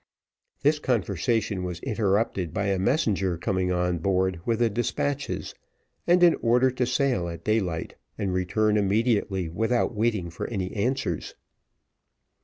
This 0.63 0.79
conversation 0.79 1.63
was 1.63 1.79
interrupted 1.81 2.55
by 2.55 2.69
a 2.69 2.79
messenger 2.79 3.37
coming 3.37 3.71
on 3.71 3.99
board 3.99 4.39
with 4.47 4.57
the 4.57 4.67
despatches, 4.67 5.53
and 6.07 6.23
an 6.23 6.33
order 6.41 6.71
to 6.71 6.87
sail 6.87 7.29
at 7.29 7.43
daylight, 7.43 7.93
and 8.17 8.33
return 8.33 8.77
immediately 8.77 9.47
without 9.47 9.93
waiting 9.93 10.31
for 10.31 10.47
any 10.47 10.71
answers. 10.73 11.35